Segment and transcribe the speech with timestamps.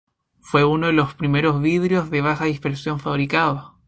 [0.39, 3.73] Fue uno de los primeros vidrios de baja dispersión fabricados.